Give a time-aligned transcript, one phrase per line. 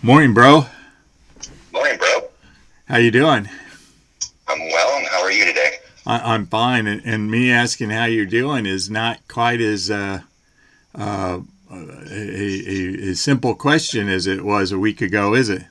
[0.00, 0.64] Morning, bro.
[1.72, 2.28] Morning, bro.
[2.86, 3.48] How you doing?
[4.46, 5.78] I'm well, and how are you today?
[6.06, 10.20] I, I'm fine, and, and me asking how you're doing is not quite as uh,
[10.94, 11.74] uh, a,
[12.12, 15.64] a, a simple question as it was a week ago, is it?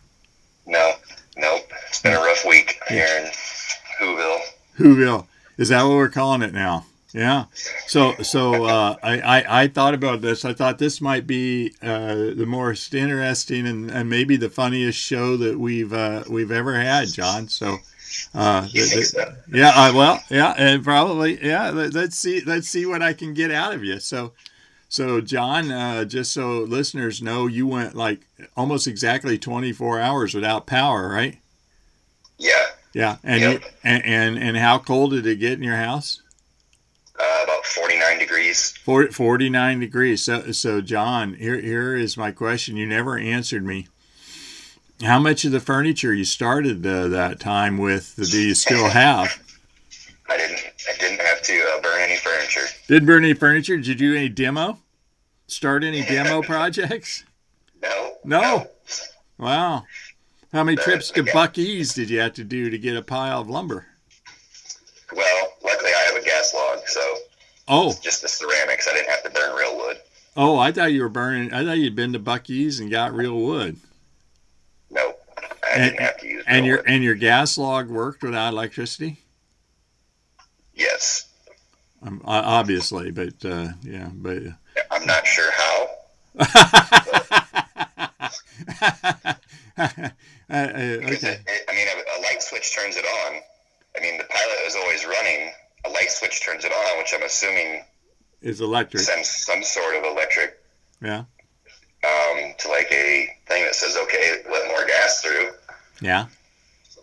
[0.66, 0.92] No,
[1.38, 1.72] nope.
[1.88, 3.32] It's been a rough week here in
[4.02, 4.40] Whoville.
[4.78, 5.28] Whoville.
[5.58, 6.86] Is that what we're calling it now?
[7.14, 7.46] Yeah.
[7.88, 10.44] So so uh, I, I, I thought about this.
[10.46, 15.38] I thought this might be uh, the most interesting and, and maybe the funniest show
[15.38, 17.48] that we've uh, we've ever had, John.
[17.48, 17.78] So.
[18.34, 19.34] Uh, think so?
[19.54, 19.70] yeah.
[19.76, 20.20] Uh, well.
[20.30, 20.54] Yeah.
[20.58, 21.44] And probably.
[21.46, 21.70] Yeah.
[21.70, 22.42] Let, let's see.
[22.42, 24.00] Let's see what I can get out of you.
[24.00, 24.34] So.
[24.90, 28.22] So John, uh, just so listeners know, you went like
[28.56, 31.40] almost exactly 24 hours without power, right?
[32.38, 33.18] Yeah, Yeah.
[33.22, 33.62] And Yep.
[33.62, 36.22] you, and, and and how cold did it get in your house?
[37.20, 38.78] Uh, about 49 degrees.
[38.84, 40.24] 40, 49 degrees.
[40.24, 42.78] So, so John, here, here is my question.
[42.78, 43.88] You never answered me.
[45.02, 49.42] How much of the furniture you started uh, that time with do you still have?
[50.30, 50.60] I didn't.
[50.60, 52.66] I didn't have to uh, burn any furniture.
[52.88, 53.78] Didn't burn any furniture?
[53.78, 54.80] Did you do any demo?
[55.48, 57.24] Start any demo projects?
[57.82, 58.14] No.
[58.24, 58.68] No.
[59.38, 59.86] Wow.
[60.52, 61.32] How many Uh, trips to okay.
[61.32, 63.86] Buc-ee's did you have to do to get a pile of lumber?
[67.68, 68.88] Oh, just the ceramics.
[68.90, 69.98] I didn't have to burn real wood.
[70.38, 71.54] oh, I thought you were burning.
[71.54, 73.76] I thought you'd been to Buc-ee's and got real wood.
[74.90, 75.14] No,
[75.64, 76.86] I And- didn't have to use And your wood.
[76.88, 79.18] and your gas log worked without electricity.
[80.74, 81.26] Yes,
[82.04, 84.44] Um, obviously, but uh, yeah, but.
[84.92, 85.88] I'm not sure how.
[90.50, 91.12] Uh, uh, okay.
[91.12, 93.42] it, it, I mean, a, a light switch turns it on.
[93.98, 95.52] I mean, the pilot is always running.
[95.88, 97.84] A light switch turns it on, which I'm assuming
[98.42, 99.04] is electric.
[99.04, 100.60] sends some sort of electric
[101.02, 101.20] Yeah.
[102.04, 105.52] um, to like a thing that says, "Okay, let more gas through."
[106.02, 106.26] Yeah.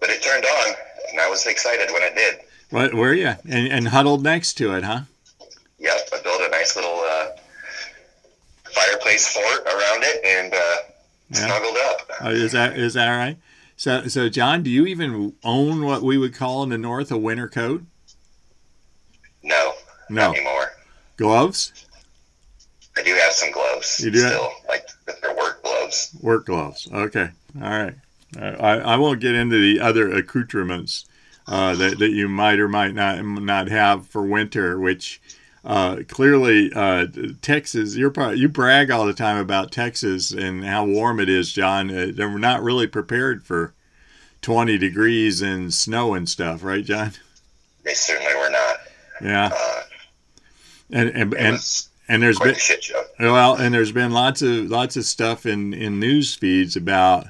[0.01, 0.75] But it turned on,
[1.11, 2.41] and I was excited when it did.
[2.71, 3.35] What were you?
[3.49, 5.03] And, and huddled next to it, huh?
[5.79, 7.29] Yep, I built a nice little uh,
[8.71, 10.77] fireplace fort around it and uh,
[11.31, 11.47] Yeah.
[11.47, 12.11] snuggled up.
[12.25, 13.37] Uh, is that is that right?
[13.77, 17.19] So so John, do you even own what we would call in the north a
[17.19, 17.83] winter coat?
[19.45, 19.73] No,
[20.11, 20.29] No.
[20.29, 20.73] not anymore.
[21.17, 21.73] Gloves?
[22.97, 24.87] I do have some gloves You do have- still, like
[25.23, 26.11] they're work gloves.
[26.21, 26.89] Work gloves.
[26.93, 27.29] Okay.
[27.63, 27.95] All right.
[28.37, 31.05] Uh, I, I won't get into the other accoutrements
[31.47, 35.21] uh, that, that you might or might not not have for winter, which
[35.65, 37.07] uh, clearly uh,
[37.43, 37.95] Texas.
[37.97, 41.91] You're probably, you brag all the time about Texas and how warm it is, John.
[41.91, 43.73] Uh, they're not really prepared for
[44.43, 47.13] 20 degrees and snow and stuff, right, John?
[47.85, 48.44] They certainly were.
[49.23, 49.51] Yeah.
[49.53, 49.81] Uh,
[50.91, 51.59] And and and,
[52.09, 53.03] and there's been a shit show.
[53.19, 57.27] Well, and there's been lots of lots of stuff in in news feeds about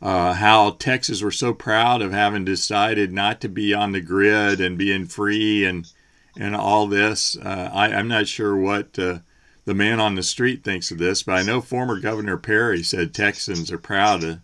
[0.00, 4.60] uh, how Texas were so proud of having decided not to be on the grid
[4.60, 5.90] and being free and
[6.38, 7.36] and all this.
[7.36, 9.18] Uh, I, I'm not sure what uh,
[9.64, 13.12] the man on the street thinks of this, but I know former Governor Perry said
[13.12, 14.40] Texans are proud to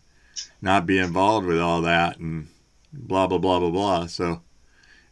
[0.60, 2.48] not be involved with all that and
[2.92, 4.06] blah blah blah blah blah.
[4.06, 4.40] So.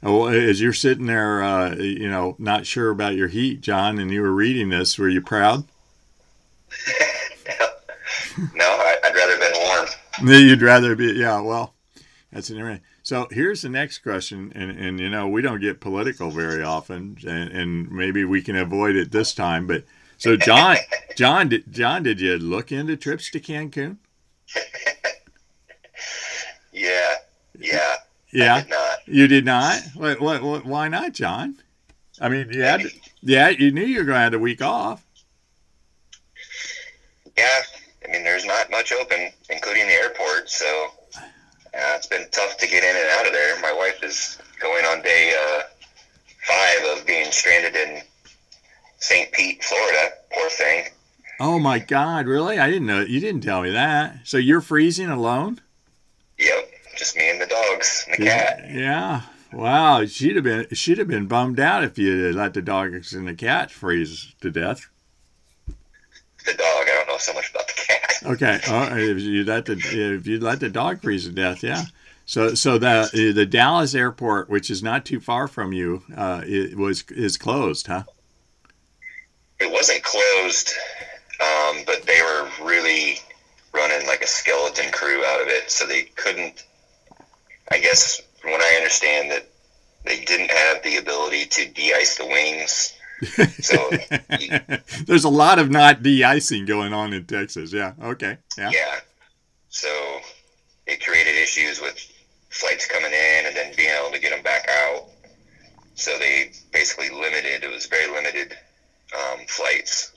[0.03, 4.11] Oh, as you're sitting there, uh, you know, not sure about your heat, John, and
[4.11, 5.65] you were reading this, were you proud?
[8.55, 9.87] No, I, I'd rather been warm.
[10.49, 11.41] You'd rather be, yeah.
[11.41, 11.75] Well,
[12.33, 12.85] that's an interesting.
[13.03, 17.19] So here's the next question, and and you know we don't get political very often,
[17.27, 19.67] and, and maybe we can avoid it this time.
[19.67, 19.85] But
[20.17, 20.77] so John,
[21.17, 23.99] John, did, John, did you look into trips to Cancun?
[26.75, 27.17] Yeah,
[27.61, 27.97] yeah.
[28.33, 28.65] Yeah.
[29.07, 29.81] You did not.
[29.95, 31.57] What, what, what, why not, John?
[32.21, 32.83] I mean, you had,
[33.21, 35.05] yeah, you knew you were going to have a week off.
[37.37, 37.63] Yeah,
[38.07, 42.67] I mean, there's not much open, including the airport, so uh, it's been tough to
[42.67, 43.59] get in and out of there.
[43.61, 45.63] My wife is going on day uh,
[46.47, 48.03] five of being stranded in
[48.99, 49.33] St.
[49.33, 50.11] Pete, Florida.
[50.33, 50.85] Poor thing.
[51.41, 52.59] Oh my God, really?
[52.59, 53.01] I didn't know.
[53.01, 54.19] You didn't tell me that.
[54.25, 55.61] So you're freezing alone?
[56.39, 58.47] Yep, just me and the dogs and the Yeah.
[58.57, 58.71] cat.
[58.71, 59.21] Yeah.
[59.53, 60.05] Wow.
[60.07, 63.27] She'd have been she'd have been bummed out if you had let the dogs and
[63.29, 64.89] the cat freeze to death.
[65.67, 66.59] The dog,
[66.89, 67.99] I don't know so much about the cat.
[68.25, 68.61] Okay.
[68.69, 69.73] Uh, if you let the
[70.17, 71.83] if you let the dog freeze to death, yeah.
[72.25, 76.77] So so the the Dallas airport, which is not too far from you, uh, it
[76.77, 78.05] was is closed, huh?
[79.59, 80.73] It wasn't closed,
[81.41, 83.19] um, but they were really
[83.75, 86.65] running like a skeleton crew out of it, so they couldn't.
[87.73, 89.49] I guess from what I understand, that
[90.05, 92.95] they didn't have the ability to de-ice the wings.
[93.61, 93.91] So
[95.07, 97.73] There's a lot of not de-icing going on in Texas.
[97.73, 97.93] Yeah.
[98.03, 98.37] Okay.
[98.59, 98.71] Yeah.
[98.73, 99.01] yeah,
[99.69, 99.89] So
[100.87, 101.97] it created issues with
[102.51, 105.05] flights coming in and then being able to get them back out.
[105.95, 107.63] So they basically limited.
[107.63, 108.57] It was very limited
[109.15, 110.13] um, flights.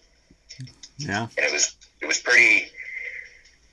[0.97, 1.27] Yeah.
[1.37, 2.69] And it was it was pretty.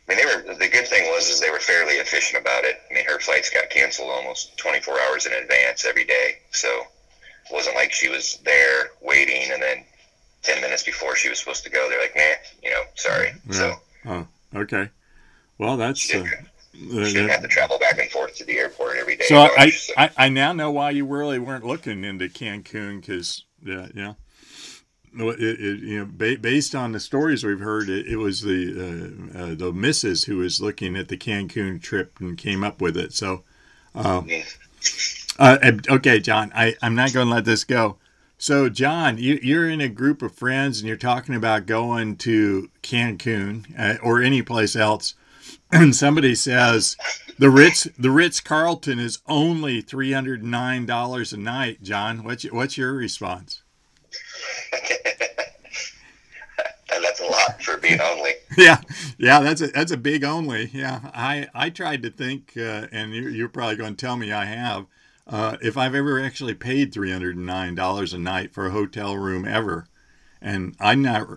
[0.09, 2.81] I mean, they were the good thing was is they were fairly efficient about it.
[2.91, 7.53] I mean, her flights got canceled almost 24 hours in advance every day, so it
[7.53, 9.85] wasn't like she was there waiting and then
[10.43, 12.23] 10 minutes before she was supposed to go, they're like, nah,
[12.63, 13.33] you know, sorry.
[13.47, 13.53] Yeah.
[13.53, 14.27] So Oh,
[14.57, 14.91] okay.
[15.59, 18.45] Well, that's she uh, didn't, uh, she didn't have to travel back and forth to
[18.45, 19.25] the airport every day.
[19.27, 23.45] so I, so- I I now know why you really weren't looking into Cancun because
[23.65, 24.15] yeah yeah.
[25.15, 29.31] It, it, you know, ba- based on the stories we've heard, it, it was the
[29.37, 32.97] uh, uh, the missus who was looking at the Cancun trip and came up with
[32.97, 33.13] it.
[33.13, 33.43] So,
[33.95, 34.23] uh,
[35.39, 37.99] uh, okay, John, I, I'm not going to let this go.
[38.39, 42.71] So, John, you, you're in a group of friends and you're talking about going to
[42.83, 45.15] Cancun uh, or any place else,
[45.73, 46.97] and somebody says
[47.39, 51.83] the Ritz the Ritz Carlton is only three hundred nine dollars a night.
[51.83, 53.62] John, what's your, what's your response?
[56.95, 58.33] and that's a lot for being only.
[58.57, 58.81] yeah,
[59.19, 60.71] yeah, that's a that's a big only.
[60.73, 64.33] Yeah, I I tried to think, uh, and you, you're probably going to tell me
[64.33, 64.87] I have.
[65.27, 68.71] Uh, if I've ever actually paid three hundred and nine dollars a night for a
[68.71, 69.87] hotel room ever,
[70.41, 71.29] and I'm not.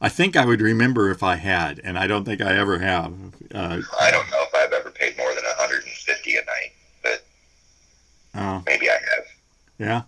[0.00, 3.12] I think I would remember if I had, and I don't think I ever have.
[3.54, 7.24] Uh, I don't know if I've ever paid more than 150 a night, but
[8.34, 9.24] uh, maybe I have.
[9.78, 10.02] yeah,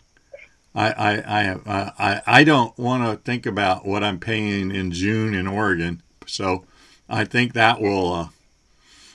[0.74, 5.34] I I I I I don't want to think about what I'm paying in June
[5.34, 6.64] in Oregon, so
[7.08, 8.28] I think that will uh,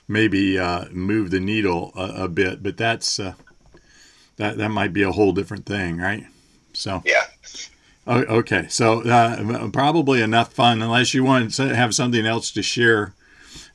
[0.07, 2.62] maybe uh, move the needle a, a bit.
[2.62, 3.33] But that's uh,
[4.38, 6.25] that that might be a whole different thing, right?
[6.74, 7.24] So Yeah.
[8.07, 13.13] okay, so uh, probably enough fun, unless you want to have something else to share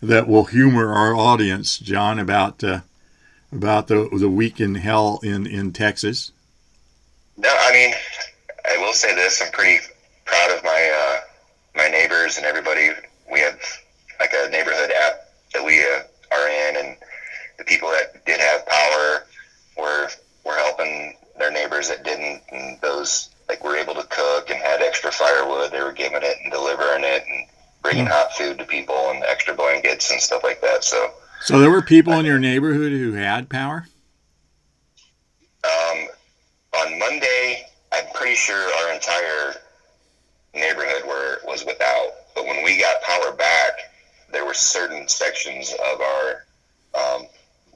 [0.00, 2.80] that will humor our audience, John, about uh,
[3.52, 6.30] about the the week in hell in in Texas.
[7.42, 7.92] No, I mean,
[8.64, 9.84] I will say this: I'm pretty
[10.24, 11.20] proud of my uh,
[11.74, 12.90] my neighbors and everybody.
[13.30, 13.58] We have
[14.20, 15.14] like a neighborhood app
[15.52, 16.96] that we uh, are in, and
[17.58, 19.26] the people that did have power
[19.76, 20.08] were
[20.44, 24.80] were helping their neighbors that didn't, and those like were able to cook and had
[24.80, 25.72] extra firewood.
[25.72, 27.48] They were giving it and delivering it and
[27.82, 30.84] bringing hot food to people and extra blankets and stuff like that.
[30.84, 31.10] So.
[31.40, 33.84] So there were people in your neighborhood who had power.
[35.64, 36.06] Um,
[36.78, 39.54] on Monday, I'm pretty sure our entire
[40.54, 42.10] neighborhood were was without.
[42.34, 43.72] But when we got power back,
[44.32, 46.44] there were certain sections of our
[46.94, 47.26] um,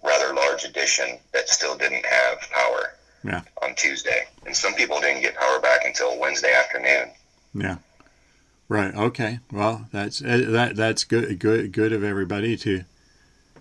[0.05, 2.93] rather large addition that still didn't have power
[3.25, 3.41] Yeah.
[3.63, 7.13] on Tuesday, and some people didn't get power back until Wednesday afternoon.
[7.55, 7.77] Yeah.
[8.69, 8.95] Right.
[8.95, 9.41] Okay.
[9.51, 12.85] Well, that's uh, that that's good good good of everybody to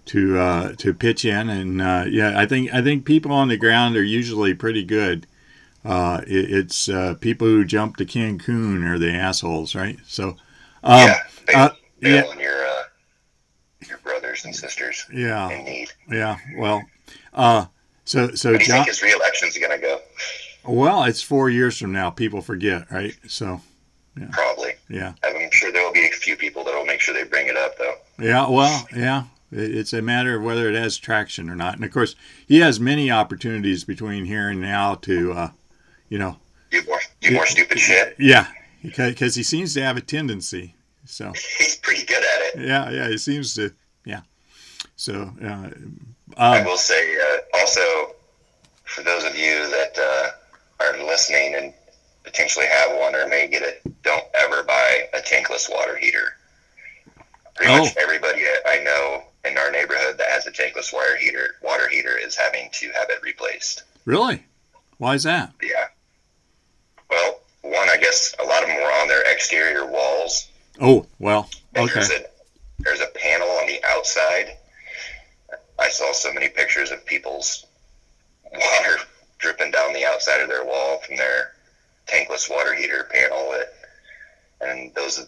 [0.08, 3.56] to uh, to pitch in and uh, yeah, I think I think people on the
[3.56, 5.26] ground are usually pretty good.
[5.86, 10.00] Uh, it, it's uh, people who jump to Cancun are the assholes, right?
[10.08, 10.30] So,
[10.84, 11.70] um, yeah, bail, uh,
[12.02, 12.34] yeah.
[12.40, 12.65] your
[14.46, 15.90] and sisters yeah, in need.
[16.10, 16.38] yeah.
[16.58, 16.84] Well,
[17.34, 17.66] uh,
[18.06, 18.76] so so do you John.
[18.78, 20.00] think his reelection's going to go?
[20.68, 22.10] Well, it's four years from now.
[22.10, 23.14] People forget, right?
[23.28, 23.62] So
[24.18, 24.28] Yeah.
[24.32, 24.74] Probably.
[24.90, 25.14] yeah.
[25.24, 27.58] I'm sure there will be a few people that will make sure they bring it
[27.58, 27.96] up, though.
[28.20, 29.24] Yeah, well, yeah.
[29.52, 31.76] It's a matter of whether it has traction or not.
[31.76, 32.16] And of course,
[32.48, 35.50] he has many opportunities between here and now to, uh,
[36.10, 36.38] you know,
[36.72, 38.16] Do more, do more stupid shit.
[38.18, 38.48] yeah,
[38.82, 40.76] because he seems to have a tendency.
[41.06, 42.68] So, He's pretty good at it.
[42.68, 43.72] yeah, yeah, he seems to,
[44.06, 44.22] yeah.
[44.98, 45.70] So, uh,
[46.38, 48.16] I will say uh, also
[48.86, 51.74] for those of you that uh, are listening and
[52.24, 56.38] potentially have one or may get it, don't ever buy a tankless water heater.
[57.56, 57.84] Pretty Oh.
[57.84, 62.18] much everybody I know in our neighborhood that has a tankless water heater, water heater
[62.18, 63.84] is having to have it replaced.
[64.06, 64.44] really?
[64.98, 65.52] Why is that?
[65.62, 65.88] Yeah.
[67.10, 70.48] Well, one, I guess a lot of them were on their exterior walls.
[70.80, 71.94] Oh, well, okay.
[71.94, 72.26] There's a,
[72.80, 74.56] there's a panel on the outside.
[75.80, 77.66] I saw so many pictures of people's
[78.54, 78.98] water
[79.40, 81.54] dripping down the outside of their wall from their
[82.08, 83.52] tankless water heater panel.
[83.52, 83.74] That,
[84.62, 85.28] and those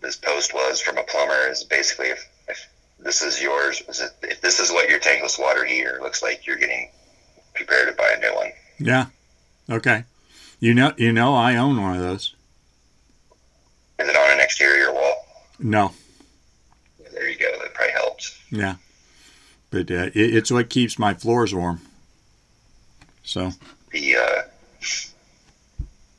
[0.00, 3.82] this post was from a plumber is basically if, if this is yours,
[4.22, 6.90] if this is what your tankless water heater looks like, you're getting
[7.54, 8.52] prepared to buy a new one.
[8.78, 9.06] Yeah.
[9.70, 10.04] Okay.
[10.60, 12.34] You know, you know, I own one of those.
[13.98, 15.26] Is it on an exterior wall?
[15.58, 15.92] No.
[17.12, 17.50] There you go.
[17.60, 18.38] That probably helps.
[18.50, 18.76] Yeah
[19.74, 21.80] but uh, it, it's what keeps my floors warm.
[23.24, 23.50] So
[23.90, 24.42] the uh,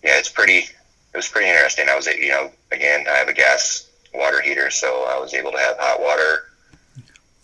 [0.04, 0.58] yeah, it's pretty.
[0.58, 1.88] It was pretty interesting.
[1.90, 5.52] I was you know again I have a gas water heater, so I was able
[5.52, 6.50] to have hot water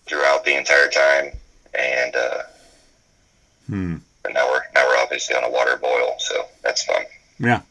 [0.04, 1.32] throughout the entire time,
[1.72, 2.42] and uh,
[3.66, 3.96] hmm.
[4.22, 7.04] but now we're now we're obviously on a water boil, so that's fun.
[7.38, 7.62] Yeah,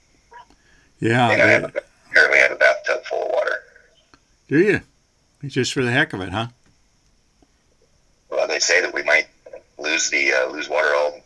[1.00, 1.30] yeah.
[1.30, 1.78] And I uh, have,
[2.10, 3.64] apparently, have a bathtub full of water.
[4.48, 4.82] Do you?
[5.48, 6.48] Just for the heck of it, huh?
[8.32, 9.28] Well, they say that we might
[9.78, 11.20] lose the uh, lose water all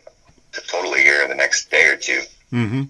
[0.68, 2.22] totally here in the next day or two.
[2.52, 2.84] Mm-hmm.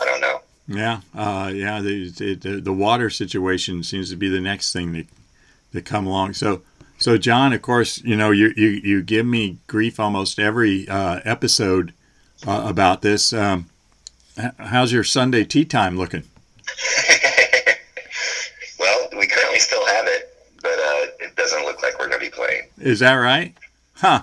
[0.00, 0.40] I don't know.
[0.68, 1.80] Yeah, uh, yeah.
[1.80, 5.06] The, the the water situation seems to be the next thing that
[5.72, 6.34] that come along.
[6.34, 6.62] So,
[6.98, 11.20] so John, of course, you know you you, you give me grief almost every uh,
[11.24, 11.92] episode
[12.46, 13.32] uh, about this.
[13.32, 13.66] Um,
[14.58, 16.24] how's your Sunday tee time looking?
[18.78, 22.26] well, we currently still have it, but uh, it doesn't look like we're going to
[22.26, 22.65] be playing.
[22.78, 23.56] Is that right?
[23.94, 24.22] Huh?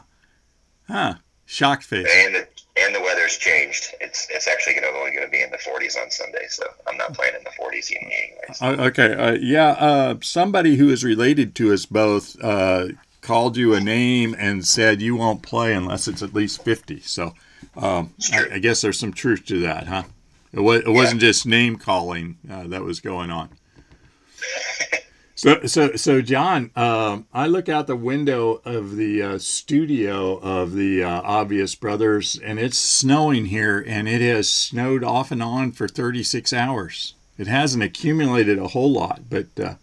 [0.87, 1.15] Huh?
[1.45, 2.07] Shock face.
[2.09, 3.93] And the and the weather's changed.
[4.01, 6.63] It's it's actually going to only going to be in the 40s on Sunday, so
[6.87, 8.61] I'm not playing in the 40s anyways.
[8.61, 9.13] Uh, okay.
[9.13, 9.69] Uh, yeah.
[9.69, 12.87] Uh, somebody who is related to us both uh,
[13.21, 17.01] called you a name and said you won't play unless it's at least 50.
[17.01, 17.33] So
[17.77, 20.03] um, I, I guess there's some truth to that, huh?
[20.51, 23.49] It, wa- it wasn't just name calling uh, that was going on.
[25.43, 30.71] So, so, so, John, um, I look out the window of the uh, studio of
[30.71, 35.73] the uh, Obvious Brothers, and it's snowing here, and it has snowed off and on
[35.73, 37.15] for 36 hours.
[37.37, 39.73] It hasn't accumulated a whole lot, but uh,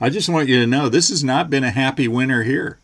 [0.00, 2.78] I just want you to know this has not been a happy winter here.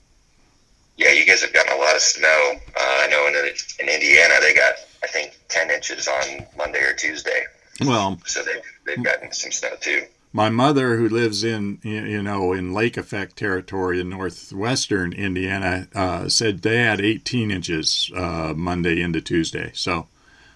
[0.98, 2.52] Yeah, you guys have gotten a lot of snow.
[2.78, 3.34] Uh, I know in,
[3.80, 7.44] in Indiana they got I think 10 inches on Monday or Tuesday,
[7.80, 10.02] Well, so they've they've gotten some snow too.
[10.36, 16.28] My mother, who lives in you know in Lake Effect territory in northwestern Indiana, uh,
[16.28, 19.70] said they had 18 inches uh, Monday into Tuesday.
[19.72, 20.08] So,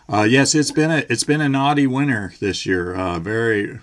[0.06, 2.94] uh, yes, it's been a it's been a naughty winter this year.
[2.94, 3.78] Uh, very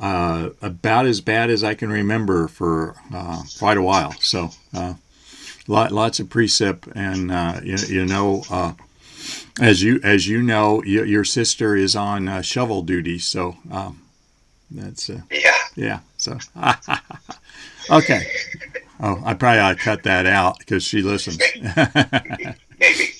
[0.00, 4.12] uh, about as bad as I can remember for uh, quite a while.
[4.20, 4.52] So,
[5.68, 7.30] lot, lots of precip, and
[7.64, 8.74] you, you know.
[9.60, 14.03] As you as you know, your sister is on uh, shovel duty, so um,
[14.74, 16.00] that's uh, Yeah, yeah.
[16.16, 16.38] So
[17.90, 18.26] okay.
[19.00, 21.38] Oh, I probably ought to cut that out because she listens.
[22.78, 23.10] maybe.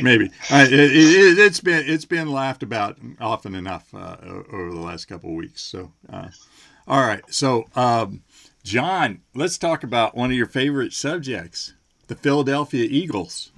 [0.00, 4.16] Maybe uh, it, it, it's been it's been laughed about often enough uh,
[4.52, 5.62] over the last couple of weeks.
[5.62, 6.28] So, uh,
[6.86, 7.22] all right.
[7.32, 8.22] So, um,
[8.64, 11.74] John, let's talk about one of your favorite subjects,
[12.08, 13.50] the Philadelphia Eagles.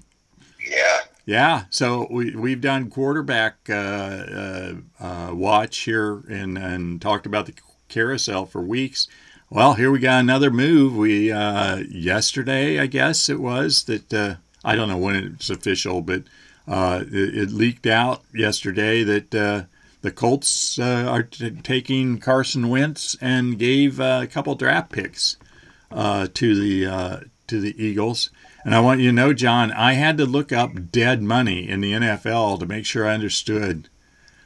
[0.68, 0.99] yeah,
[1.30, 7.46] Yeah, so we we've done quarterback uh, uh, uh, watch here and and talked about
[7.46, 7.54] the
[7.88, 9.06] carousel for weeks.
[9.48, 10.96] Well, here we got another move.
[10.96, 14.34] We uh, yesterday, I guess it was that uh,
[14.64, 16.24] I don't know when it's official, but
[16.66, 23.56] it, it leaked out yesterday that the Colts uh, are t- taking Carson Wentz and
[23.56, 25.36] gave uh, a couple draft picks
[25.92, 28.30] uh, to the to the Eagles.
[28.64, 31.80] And I want you to know, John, I had to look up dead money in
[31.80, 33.88] the NFL to make sure I understood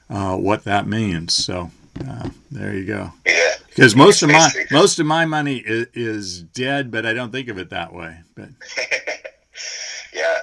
[0.08, 1.34] uh, what that means.
[1.34, 1.70] So
[2.08, 3.12] uh, there you go.
[3.26, 3.54] yeah.
[3.68, 7.48] Because most of my most of my money is, is dead, but I don't think
[7.48, 8.18] of it that way.
[8.36, 8.50] But
[10.14, 10.42] yeah,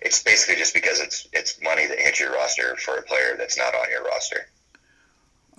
[0.00, 3.58] it's basically just because it's it's money that hits your roster for a player that's
[3.58, 4.46] not on your roster.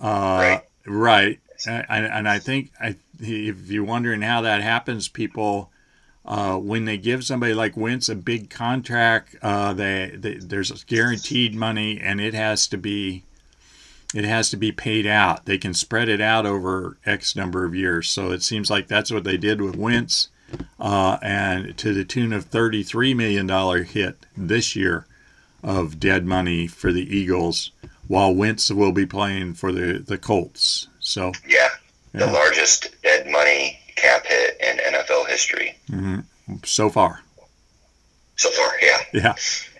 [0.00, 0.62] uh, Right.
[0.86, 5.70] right, And, and I think I, if you're wondering how that happens, people.
[6.24, 11.54] Uh, when they give somebody like Wentz a big contract, uh, they, they there's guaranteed
[11.54, 13.24] money, and it has to be
[14.14, 15.46] it has to be paid out.
[15.46, 18.08] They can spread it out over X number of years.
[18.08, 20.28] So it seems like that's what they did with Wentz,
[20.78, 25.06] uh, and to the tune of thirty-three million dollar hit this year
[25.64, 27.72] of dead money for the Eagles,
[28.06, 30.86] while Wentz will be playing for the the Colts.
[31.00, 31.68] So Yeah,
[32.12, 32.30] the Yeah.
[32.30, 36.24] largest dead money cap hit in NFL history mhm,
[36.64, 37.20] so far,
[38.36, 38.72] so far.
[38.82, 39.34] Yeah, yeah.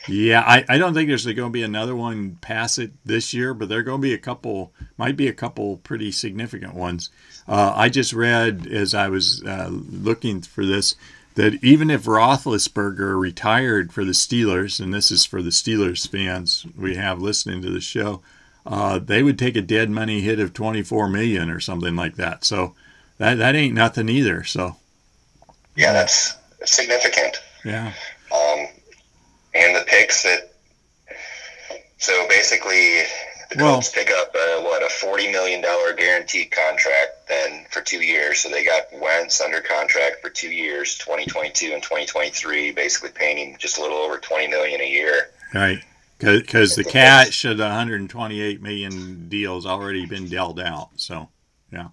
[0.08, 3.54] Yeah, I, I don't think there's going to be another one pass it this year,
[3.54, 7.10] but there are going to be a couple, might be a couple pretty significant ones.
[7.46, 10.96] Uh, I just read as I was uh, looking for this
[11.34, 16.66] that even if Roethlisberger retired for the Steelers, and this is for the Steelers fans
[16.76, 18.20] we have listening to the show,
[18.66, 22.44] uh, they would take a dead money hit of 24 million or something like that.
[22.44, 22.74] So
[23.22, 24.44] that that ain't nothing either.
[24.44, 24.76] So
[25.76, 27.40] yeah, that's significant.
[27.64, 27.92] yeah,
[28.34, 28.66] Um,
[29.54, 30.50] and the picks that.
[31.98, 33.02] So basically,
[33.50, 37.80] the Well- Colts pick up uh, what a forty million dollar guaranteed contract then for
[37.80, 38.40] two years.
[38.40, 42.30] So they got Wentz under contract for two years, twenty twenty two and twenty twenty
[42.30, 45.30] three, basically paying him just a little over twenty million a year.
[45.54, 45.78] right.
[46.18, 50.90] Because the cash of the 128 million deals already been dealt out.
[50.94, 51.28] So
[51.72, 51.86] Right.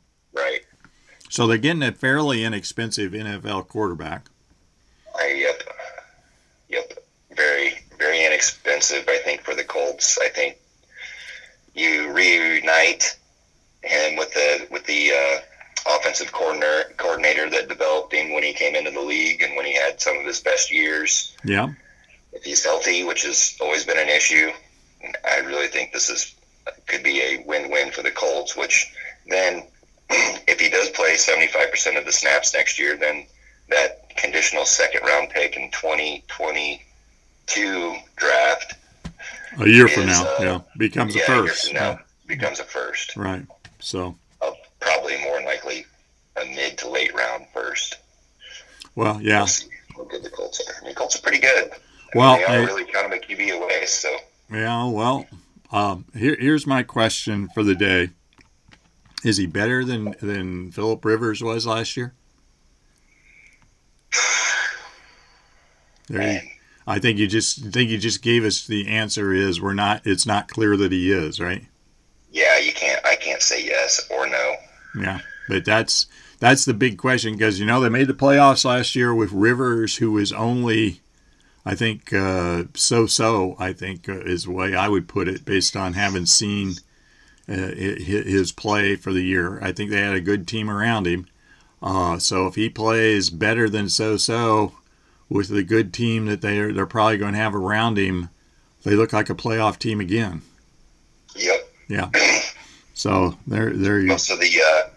[1.29, 4.25] So they're getting a fairly inexpensive NFL quarterback.
[5.17, 5.63] I, yep.
[6.69, 7.03] Yep.
[7.35, 9.05] Very very inexpensive.
[9.07, 10.57] I think for the Colts, I think
[11.75, 13.17] you reunite
[13.83, 18.75] him with the with the uh, offensive coordinator coordinator that developed him when he came
[18.75, 21.35] into the league and when he had some of his best years.
[21.43, 21.73] Yeah.
[22.31, 24.51] If he's healthy, which has always been an issue,
[25.25, 26.35] I really think this is
[26.87, 28.55] could be a win-win for the Colts.
[28.55, 28.91] Which
[29.27, 29.63] then,
[30.09, 33.25] if he does play seventy-five percent of the snaps next year, then
[33.69, 38.73] that conditional second-round pick in twenty twenty-two draft
[39.59, 41.65] a year from now, uh, yeah, becomes yeah, a a year first.
[41.67, 41.97] from now Yeah.
[42.27, 43.15] becomes a first.
[43.15, 43.45] Right.
[43.79, 45.85] So, Uh, probably more than likely
[46.35, 47.97] a mid to late round first.
[48.95, 49.45] well, yeah.
[49.95, 50.81] We'll how good the Colts are.
[50.81, 51.57] I mean, Colts are pretty good.
[51.71, 51.79] I mean,
[52.15, 53.85] Well, they are I- really kind of a QB away.
[53.85, 54.15] So
[54.51, 55.27] Yeah, well,
[55.71, 58.09] um, here, here's my question for the day:
[59.23, 62.13] Is he better than than Philip Rivers was last year?
[66.07, 66.49] There, you,
[66.87, 69.33] I think you just I think you just gave us the answer.
[69.33, 70.01] Is we're not.
[70.05, 71.65] It's not clear that he is right.
[72.31, 73.05] yeah, you can't.
[73.05, 74.55] I can't say yes or no.
[74.99, 76.07] Yeah, but that's
[76.39, 79.97] that's the big question because you know they made the playoffs last year with Rivers,
[79.97, 81.01] who was only,
[81.65, 83.55] I think, uh, so-so.
[83.59, 86.75] I think uh, is the way I would put it, based on having seen
[87.49, 89.59] his play for the year.
[89.61, 91.27] I think they had a good team around him.
[91.81, 94.73] Uh, so if he plays better than so-so
[95.29, 98.29] with the good team that they're they're probably going to have around him,
[98.83, 100.41] they look like a playoff team again.
[101.35, 101.71] Yep.
[101.87, 102.09] Yeah.
[102.93, 104.89] So there there you Most of the uh,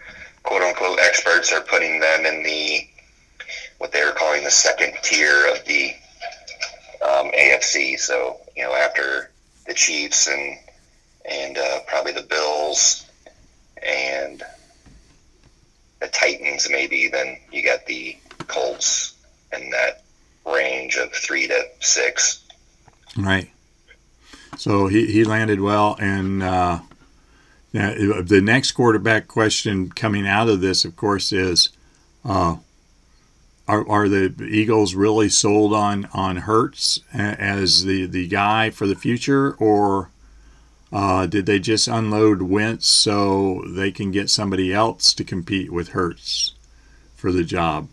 [0.43, 2.81] quote unquote experts are putting them in the
[3.79, 5.91] what they were calling the second tier of the
[7.03, 7.99] um, AFC.
[7.99, 9.31] So you know, after
[9.67, 10.59] the Chiefs and
[11.25, 13.07] and uh, probably the Bills
[13.83, 14.43] and
[16.01, 19.15] the Titans, maybe then you got the Colts
[19.53, 20.03] in that
[20.47, 22.45] range of three to six.
[23.17, 23.51] Right.
[24.57, 25.97] So he, he landed well.
[26.01, 26.81] And uh,
[27.73, 31.71] the next quarterback question coming out of this, of course, is
[32.25, 32.57] uh,
[33.69, 38.97] are, are the Eagles really sold on, on Hurts as the, the guy for the
[38.97, 39.55] future?
[39.55, 40.11] Or
[40.93, 45.89] uh, did they just unload Wentz so they can get somebody else to compete with
[45.89, 46.55] Hurts
[47.15, 47.89] for the job?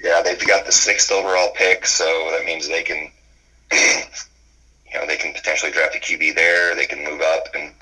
[0.00, 3.10] Yeah, they've got the sixth overall pick, so that means they can,
[3.72, 6.76] you know, they can potentially draft a QB there.
[6.76, 7.72] They can move up and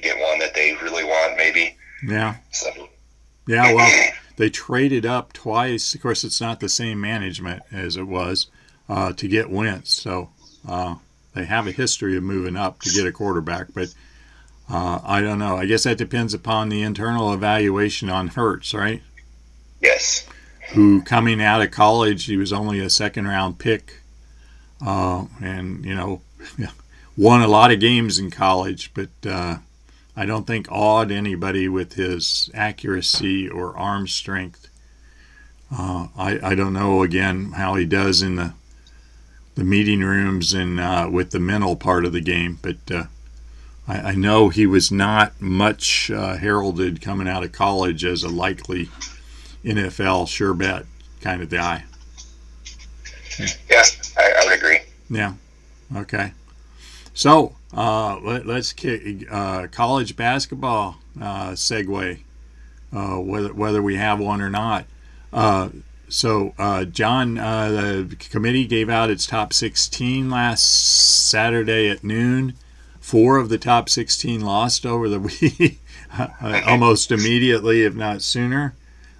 [0.00, 1.76] get one that they really want, maybe.
[2.06, 2.36] Yeah.
[2.50, 2.70] So
[3.46, 5.94] Yeah, well, they traded up twice.
[5.94, 8.46] Of course, it's not the same management as it was
[8.88, 10.30] uh, to get Wentz, so
[10.66, 10.94] uh,
[11.38, 13.68] they have a history of moving up to get a quarterback.
[13.72, 13.94] But
[14.68, 15.56] uh, I don't know.
[15.56, 19.02] I guess that depends upon the internal evaluation on Hurts, right?
[19.80, 20.26] yes,
[20.74, 24.00] Who coming out of college, he was only a second round pick,
[24.84, 26.20] uh, and you know,
[27.16, 29.10] won a lot of games in college, but.
[29.24, 29.58] Uh,
[30.18, 34.68] I don't think awed anybody with his accuracy or arm strength.
[35.70, 38.54] Uh, I, I don't know again how he does in the
[39.58, 43.04] the meeting rooms and uh, with the mental part of the game, but uh,
[43.88, 48.28] I, I know he was not much uh, heralded coming out of college as a
[48.28, 48.88] likely
[49.64, 50.84] NFL sure bet
[51.20, 51.82] kind of guy.
[53.68, 53.82] yeah,
[54.16, 54.78] I, I would agree.
[55.10, 55.34] Yeah.
[55.96, 56.34] Okay.
[57.12, 62.20] So uh, let, let's kick uh, college basketball uh, segue,
[62.92, 64.84] uh, whether whether we have one or not.
[66.08, 67.70] So uh, John, uh,
[68.08, 70.64] the committee gave out its top 16 last
[71.28, 72.54] Saturday at noon.
[73.00, 75.20] Four of the top 16 lost over the
[75.58, 75.80] week,
[76.66, 78.74] almost immediately, if not sooner.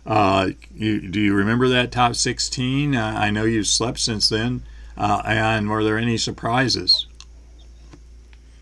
[0.06, 2.94] Uh, you, do you remember that top 16?
[2.94, 4.62] Uh, I know you've slept since then.
[4.96, 7.06] Uh, and were there any surprises?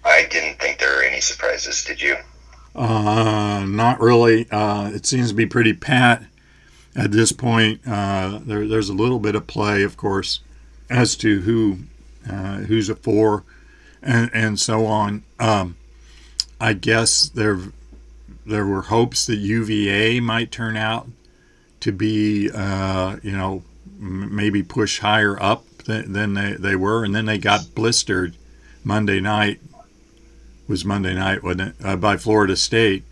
[0.05, 1.83] I didn't think there were any surprises.
[1.85, 2.17] Did you?
[2.75, 4.51] Uh, not really.
[4.51, 6.25] Uh, it seems to be pretty pat
[6.97, 7.81] at this point.
[7.87, 10.41] Uh, there, there's a little bit of play, of course,
[10.91, 11.79] as to who
[12.29, 13.45] uh, who's a four,
[14.03, 15.23] and and so on.
[15.39, 15.77] Um,
[16.61, 17.59] I guess there
[18.47, 21.09] there were hopes that UVA might turn out
[21.81, 23.63] to be, uh, you know,
[24.01, 28.37] m- maybe push higher up than, than they, they were, and then they got blistered
[28.85, 29.61] Monday night.
[30.69, 31.75] Was Monday night, wasn't it?
[31.85, 33.05] Uh, by Florida State.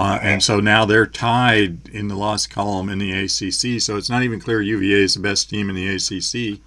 [0.00, 3.78] Uh, and so now they're tied in the loss column in the ACC.
[3.82, 6.58] So it's not even clear UVA is the best team in the ACC.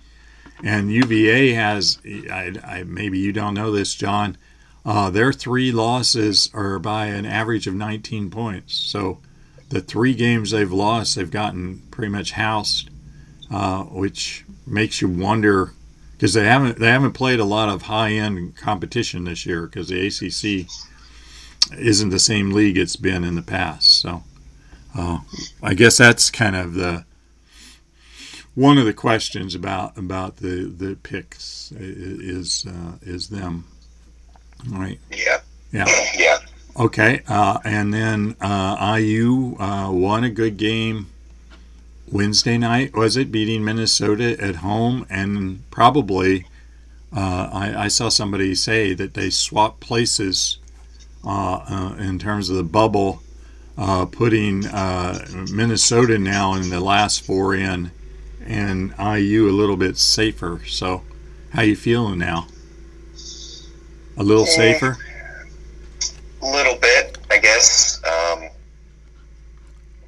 [0.64, 4.38] And UVA has, I, I, maybe you don't know this, John,
[4.86, 8.76] uh, their three losses are by an average of 19 points.
[8.76, 9.18] So
[9.70, 12.92] the three games they've lost, they've gotten pretty much housed,
[13.50, 15.72] uh, which makes you wonder
[16.12, 19.88] because they haven't they haven't played a lot of high end competition this year because
[19.90, 20.70] the ACC
[21.78, 24.00] isn't the same league it's been in the past.
[24.02, 24.24] So
[24.96, 25.20] uh,
[25.62, 27.06] I guess that's kind of the
[28.56, 33.66] one of the questions about about the the picks is uh, is them,
[34.70, 35.00] right?
[35.12, 35.42] Yeah.
[35.72, 35.86] Yeah.
[36.18, 36.38] Yeah.
[36.76, 41.06] Okay, uh, and then uh, IU uh, won a good game
[42.12, 42.96] Wednesday night.
[42.96, 45.06] Was it beating Minnesota at home?
[45.08, 46.48] And probably,
[47.16, 50.58] uh, I, I, saw somebody say that they swapped places
[51.26, 53.22] uh, uh, in terms of the bubble,
[54.12, 54.62] putting
[55.56, 57.92] Minnesota now in the last four in,
[58.46, 60.62] and IU a little bit safer.
[60.68, 61.04] So,
[61.52, 62.48] how you feeling now?
[64.16, 64.98] A little safer
[66.42, 68.00] A little bit, I guess.
[68.04, 68.50] Um,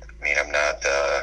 [0.04, 0.86] I mean, I'm not.
[0.86, 1.22] Uh,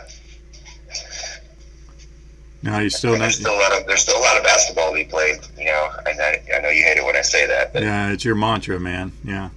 [2.63, 3.19] no, you still not.
[3.19, 5.41] There's still a lot of there's still a lot of basketball to be played.
[5.59, 7.73] You know, I, I know you hate it when I say that.
[7.73, 9.13] But yeah, it's your mantra, man.
[9.25, 9.51] Yeah.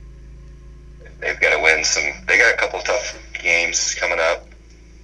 [1.26, 2.04] They've got to win some.
[2.28, 4.48] They got a couple tough games coming up.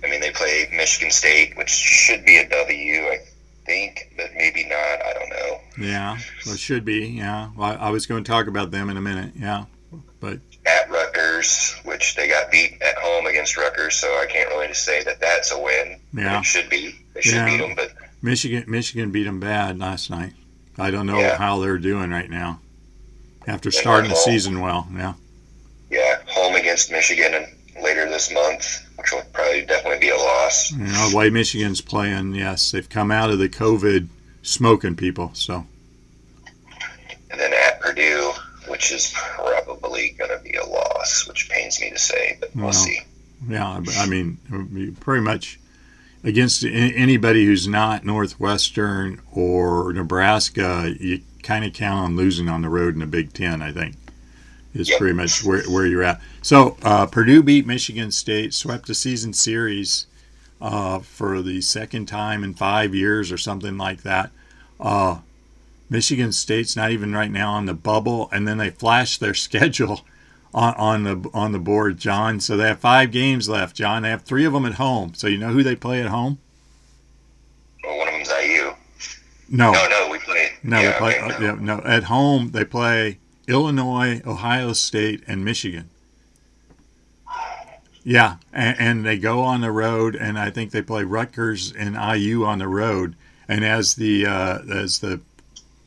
[0.03, 3.19] I mean, they play Michigan State, which should be a W, I
[3.65, 4.75] think, but maybe not.
[4.75, 5.85] I don't know.
[5.85, 7.07] Yeah, well, it should be.
[7.07, 9.33] Yeah, well, I was going to talk about them in a minute.
[9.35, 9.65] Yeah
[10.21, 14.73] but at Rutgers, which they got beat at home against Rutgers, so I can't really
[14.73, 15.99] say that that's a win.
[16.13, 16.95] Yeah, it should be.
[17.13, 17.45] They should yeah.
[17.45, 20.33] beat them, but Michigan Michigan beat them bad last night.
[20.77, 21.37] I don't know yeah.
[21.37, 22.61] how they're doing right now
[23.45, 24.87] after starting the season well.
[24.95, 25.15] Yeah.
[25.91, 30.71] Yeah, home against Michigan and later this month, which will probably definitely be a loss.
[30.71, 34.07] You know, the way Michigan's playing, yes, they've come out of the COVID
[34.41, 35.31] smoking people.
[35.33, 35.65] So.
[37.29, 38.31] And then at Purdue,
[38.67, 42.65] which is probably going to be a loss, which pains me to say, but we'll,
[42.65, 43.01] well see.
[43.49, 45.59] Yeah, I mean, pretty much
[46.23, 52.69] against anybody who's not Northwestern or Nebraska, you kind of count on losing on the
[52.69, 53.61] road in the Big Ten.
[53.61, 53.95] I think
[54.73, 56.21] is pretty much where, where you're at.
[56.41, 60.07] So uh, Purdue beat Michigan State, swept the season series
[60.61, 64.31] uh, for the second time in five years or something like that.
[64.79, 65.19] Uh,
[65.89, 70.01] Michigan State's not even right now on the bubble, and then they flash their schedule
[70.53, 72.39] on, on the on the board, John.
[72.39, 74.03] So they have five games left, John.
[74.03, 75.13] They have three of them at home.
[75.15, 76.39] So you know who they play at home?
[77.83, 78.73] Well, one of them's IU.
[79.49, 80.09] No, no, no.
[80.09, 80.51] We play.
[80.63, 81.21] No, yeah, they play.
[81.21, 81.45] Okay, no.
[81.45, 81.79] Yeah, no.
[81.79, 85.89] At home, they play Illinois, Ohio State, and Michigan.
[88.03, 91.95] Yeah, and, and, they go on the road, and I think they play Rutgers and
[91.95, 93.15] IU on the road.
[93.47, 95.21] And as the uh, as the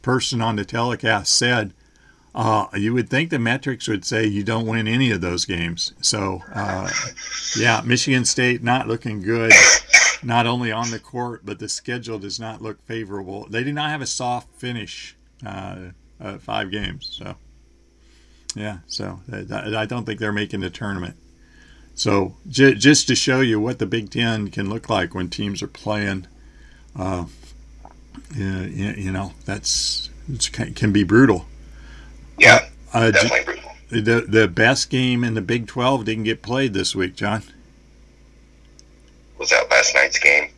[0.00, 1.72] person on the telecast said,
[2.34, 5.92] uh, you would think the metrics would say you don't win any of those games.
[6.00, 6.90] So, uh,
[7.56, 9.52] yeah, Michigan State not looking good,
[10.22, 13.46] not only on the court, but the schedule does not look favorable.
[13.48, 15.90] They did not have a soft finish, uh,
[16.20, 17.16] uh five games.
[17.18, 17.36] So,
[18.54, 21.16] yeah, so I don't think they're making the tournament.
[21.94, 25.62] So, j- just to show you what the Big Ten can look like when teams
[25.62, 26.26] are playing,
[26.98, 27.26] uh,
[28.34, 28.46] you,
[28.96, 31.46] you know, that's it can be brutal.
[32.38, 33.70] Yeah, uh, definitely brutal.
[33.90, 37.42] The the best game in the Big Twelve didn't get played this week, John.
[39.38, 40.50] Was that last night's game?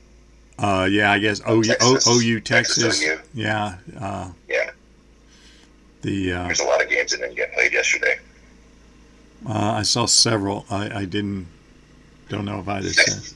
[0.58, 2.82] Uh, yeah, I guess OU, Texas, OU Texas.
[2.82, 3.18] Texas OU.
[3.34, 3.76] Yeah.
[3.98, 4.70] Uh, yeah.
[6.06, 8.20] The uh, there's a lot of games that didn't get played yesterday.
[9.44, 10.64] Uh, I saw several.
[10.70, 11.48] I, I didn't.
[12.28, 12.96] Don't know if I just.
[12.96, 13.34] Texas,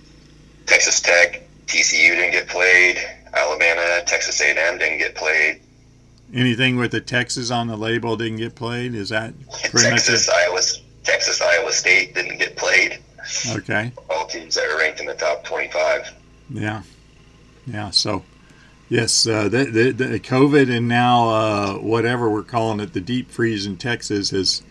[0.67, 3.05] Texas Tech, TCU didn't get played.
[3.35, 5.61] Alabama, Texas A&M didn't get played.
[6.33, 8.95] Anything with the Texas on the label didn't get played.
[8.95, 9.35] Is that
[9.73, 10.61] pretty Texas, much Iowa,
[11.03, 13.01] Texas, Iowa State didn't get played.
[13.49, 13.91] Okay.
[14.09, 16.15] All teams that are ranked in the top 25.
[16.51, 16.83] Yeah,
[17.67, 17.91] yeah.
[17.91, 18.23] So,
[18.91, 23.31] yes, uh, the, the, the COVID and now uh, whatever we're calling it, the deep
[23.31, 24.63] freeze in Texas has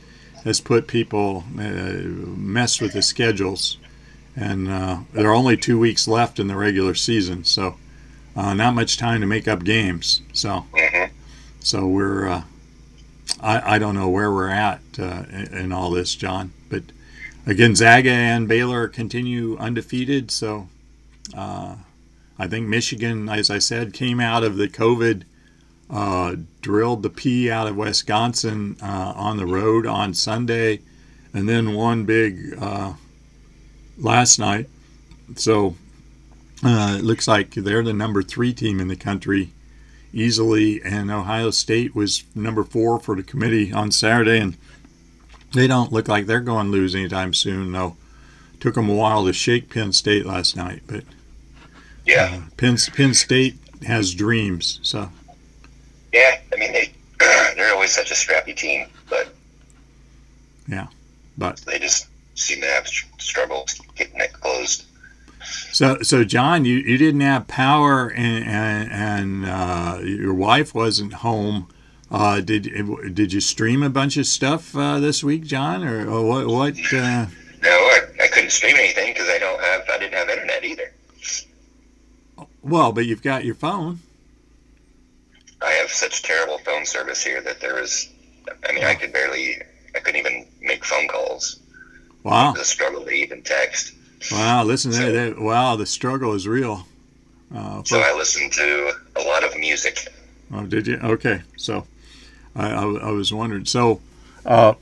[0.44, 3.78] has put people uh, messed with the schedules,
[4.36, 7.76] and uh, there are only two weeks left in the regular season, so
[8.36, 10.22] uh, not much time to make up games.
[10.32, 11.14] So, mm-hmm.
[11.60, 12.44] so we're, uh,
[13.42, 16.54] I, I don't know where we're at uh, in, in, all this, John.
[16.70, 16.84] But
[17.46, 20.32] Gonzaga and Baylor continue undefeated.
[20.32, 20.70] So,
[21.36, 21.76] uh,
[22.40, 25.24] I think Michigan, as I said, came out of the COVID,
[25.90, 30.80] uh, drilled the P out of Wisconsin uh, on the road on Sunday,
[31.34, 32.58] and then won big
[33.98, 34.70] last night.
[35.36, 35.76] So
[36.64, 39.52] uh, it looks like they're the number three team in the country
[40.14, 44.58] easily, and Ohio State was number four for the committee on Saturday, and
[45.54, 47.72] they don't look like they're going to lose anytime soon.
[47.72, 47.98] Though
[48.60, 51.04] took them a while to shake Penn State last night, but
[52.06, 55.10] yeah, uh, Penn Penn State has dreams, so
[56.14, 56.92] Yeah, I mean they
[57.56, 59.34] they're always such a scrappy team, but
[60.68, 60.88] yeah,
[61.38, 64.86] but they just seem to have struggles getting it closed.
[65.72, 71.14] So, so John, you, you didn't have power, and and, and uh, your wife wasn't
[71.14, 71.68] home.
[72.12, 72.64] Uh, did
[73.14, 76.48] did you stream a bunch of stuff uh, this week, John, or, or what?
[76.48, 76.94] What?
[76.94, 77.28] Uh?
[77.62, 80.92] No, I, I couldn't stream anything because I don't have I didn't have internet either.
[82.70, 84.00] Well, but you've got your phone.
[85.62, 88.10] I have such terrible phone service here that there is.
[88.68, 89.62] I mean, I could barely.
[89.96, 91.60] I couldn't even make phone calls.
[92.24, 92.54] Wow.
[92.54, 93.94] The struggle to even text.
[94.32, 95.40] Wow, listen so, to that.
[95.40, 96.86] Wow, the struggle is real.
[97.54, 100.08] Uh, so I listened to a lot of music.
[100.54, 100.98] Oh, did you?
[100.98, 101.86] Okay, so
[102.56, 103.66] I, I, I was wondering.
[103.66, 104.02] So
[104.46, 104.74] uh,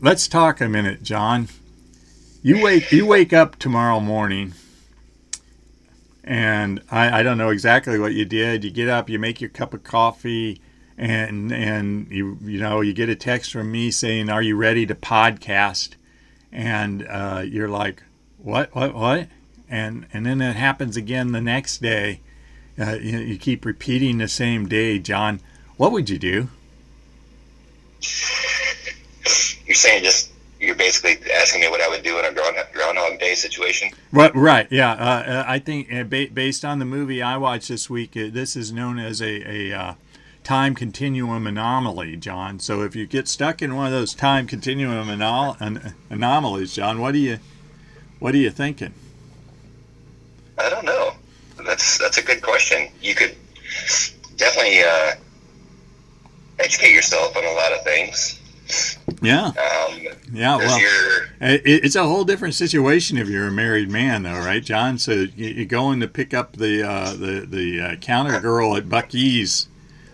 [0.00, 1.48] let's talk a minute, John.
[2.42, 4.54] You wake you wake up tomorrow morning,
[6.24, 8.64] and I, I don't know exactly what you did.
[8.64, 10.60] You get up, you make your cup of coffee,
[10.96, 14.86] and and you you know you get a text from me saying, "Are you ready
[14.86, 15.94] to podcast?"
[16.52, 18.02] And uh, you're like,
[18.42, 19.28] what, what, what?
[19.68, 22.20] And and then it happens again the next day.
[22.78, 25.40] Uh, you, you keep repeating the same day, John.
[25.76, 26.48] What would you do?
[29.66, 30.31] You're saying just
[30.62, 33.90] you're basically asking me what I would do in a Groundhog Day situation.
[34.12, 34.92] Right, right, yeah.
[34.92, 38.54] Uh, uh I think uh, based on the movie I watched this week, uh, this
[38.54, 39.94] is known as a, a uh,
[40.44, 42.60] time continuum anomaly, John.
[42.60, 47.12] So if you get stuck in one of those time continuum anom- anomalies, John, what
[47.12, 47.40] do you
[48.20, 48.94] what are you thinking?
[50.58, 51.14] I don't know.
[51.66, 52.88] That's that's a good question.
[53.00, 53.34] You could
[54.36, 55.14] definitely uh,
[56.60, 58.38] educate yourself on a lot of things.
[59.20, 59.46] Yeah.
[59.46, 59.54] Um,
[60.32, 60.56] yeah.
[60.56, 60.78] Well,
[61.40, 64.98] it's a whole different situation if you're a married man, though, right, John?
[64.98, 68.84] So you, are going to pick up the uh, the the uh, counter girl at
[68.84, 69.68] Buc-ee's.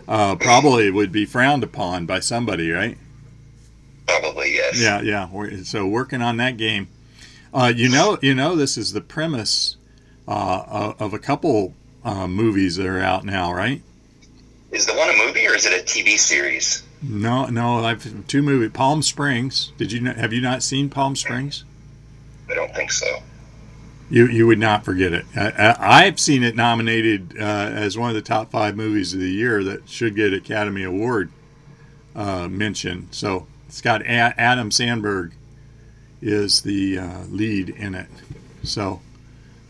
[0.06, 2.96] Uh, probably would be frowned upon by somebody, right?
[4.06, 4.80] Probably yes.
[4.80, 5.62] Yeah, yeah.
[5.64, 6.88] So working on that game.
[7.52, 9.76] Uh, you know, you know, this is the premise
[10.26, 13.82] uh, of a couple uh, movies that are out now, right?
[14.70, 16.82] Is the one a movie or is it a TV series?
[17.02, 17.84] No, no.
[17.84, 18.68] I've two movie.
[18.68, 19.72] Palm Springs.
[19.78, 21.64] Did you have you not seen Palm Springs?
[22.50, 23.22] I don't think so.
[24.11, 25.26] You you would not forget it.
[25.37, 29.30] I, have seen it nominated uh, as one of the top five movies of the
[29.30, 31.30] year that should get Academy Award
[32.16, 33.08] uh, mention.
[33.11, 34.06] So it's got a-
[34.40, 35.32] Adam Samberg
[36.22, 38.08] is the uh, lead in it.
[38.62, 39.00] So,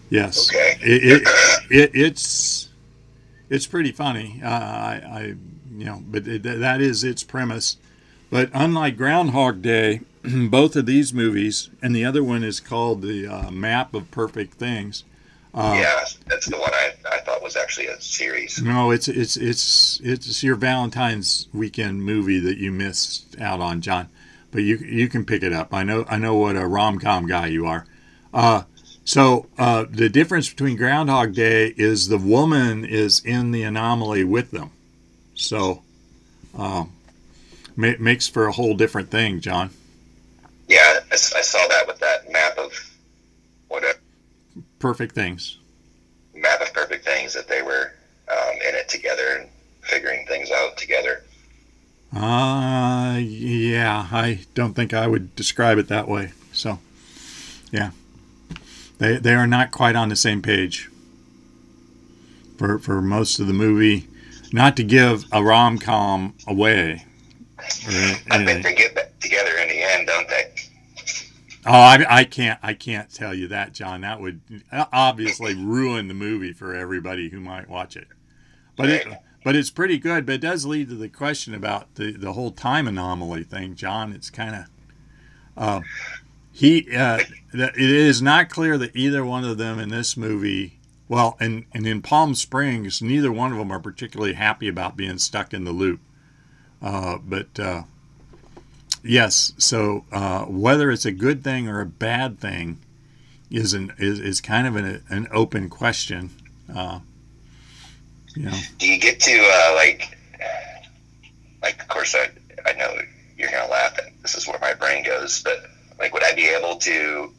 [0.08, 0.76] yes, okay.
[0.80, 1.28] it, it,
[1.70, 2.68] it, it's
[3.50, 4.40] it's pretty funny.
[4.42, 5.34] Uh, I, I,
[5.78, 7.76] you know, but it, that is its premise.
[8.30, 10.00] But unlike Groundhog Day,
[10.50, 14.54] both of these movies, and the other one is called the uh, Map of Perfect
[14.54, 15.04] Things.
[15.54, 18.60] Uh, yeah, that's the one I, I thought was actually a series.
[18.60, 24.08] No, it's it's it's it's your Valentine's weekend movie that you missed out on, John
[24.50, 25.72] but you you can pick it up.
[25.72, 27.86] I know I know what a rom com guy you are.
[28.32, 28.62] Uh,
[29.04, 34.50] so uh, the difference between Groundhog Day is the woman is in the anomaly with
[34.50, 34.70] them.
[35.38, 35.82] So
[36.58, 36.92] um,
[37.76, 39.70] ma- makes for a whole different thing, John.
[40.68, 42.72] Yeah, I, I saw that with that map of
[43.68, 43.98] whatever.
[44.80, 45.58] Perfect things.
[46.34, 47.92] Map of perfect things that they were
[48.30, 49.48] um, in it together and
[49.80, 51.24] figuring things out together.
[52.14, 56.32] Uh, yeah, I don't think I would describe it that way.
[56.52, 56.80] So,
[57.70, 57.90] yeah,
[58.98, 60.90] they they are not quite on the same page.
[62.56, 64.08] For for most of the movie,
[64.52, 67.04] not to give a rom com away.
[67.58, 70.54] I think they get back together in the end, don't they?
[71.66, 74.00] Oh, I, I can't I can't tell you that, John.
[74.00, 74.40] That would
[74.72, 78.08] obviously ruin the movie for everybody who might watch it.
[78.76, 79.06] But it
[79.44, 80.24] but it's pretty good.
[80.24, 84.12] But it does lead to the question about the, the whole time anomaly thing, John.
[84.12, 84.64] It's kind of
[85.56, 85.80] uh,
[86.52, 86.86] he.
[86.94, 87.20] Uh,
[87.52, 90.77] it is not clear that either one of them in this movie.
[91.08, 95.18] Well, and and in Palm Springs, neither one of them are particularly happy about being
[95.18, 96.00] stuck in the loop.
[96.82, 97.82] Uh, but uh,
[99.02, 102.78] yes, so uh, whether it's a good thing or a bad thing
[103.50, 106.30] is an is, is kind of an, an open question.
[106.72, 107.00] Uh,
[108.36, 108.54] yeah.
[108.78, 110.16] Do you get to uh, like,
[111.62, 112.28] like of course I
[112.68, 112.94] I know
[113.36, 115.58] you're gonna laugh and this is where my brain goes, but
[115.98, 117.32] like would I be able to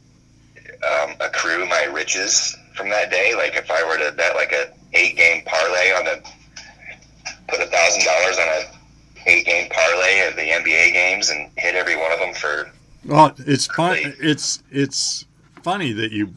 [0.66, 3.34] um, accrue my riches from that day?
[3.34, 6.22] Like if I were to bet like a eight game parlay on a
[7.48, 11.74] put a thousand dollars on a eight game parlay of the NBA games and hit
[11.74, 12.70] every one of them for.
[13.04, 13.98] Well, it's fun.
[14.20, 15.26] It's it's
[15.62, 16.34] funny that you